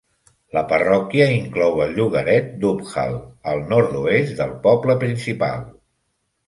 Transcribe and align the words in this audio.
La 0.57 0.61
parròquia 0.69 1.27
inclou 1.33 1.77
el 1.85 1.93
llogaret 1.99 2.49
d'Uphall 2.65 3.15
al 3.53 3.65
nord-oest 3.75 4.35
del 4.43 4.59
poble 4.69 4.99
principal. 5.07 5.67